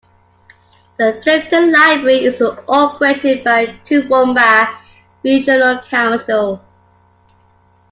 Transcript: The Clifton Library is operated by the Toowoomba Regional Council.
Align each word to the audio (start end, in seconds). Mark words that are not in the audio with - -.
The 0.97 1.19
Clifton 1.21 1.71
Library 1.71 2.25
is 2.25 2.41
operated 2.67 3.43
by 3.43 3.67
the 3.67 3.73
Toowoomba 3.87 4.75
Regional 5.23 5.79
Council. 5.87 6.59